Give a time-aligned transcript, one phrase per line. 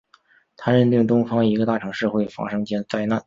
[0.57, 3.19] 他认定东方一个大城市会发生灾难。